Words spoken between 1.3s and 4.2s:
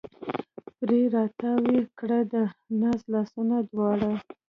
تاو یې کړه د ناز لاسونه دواړه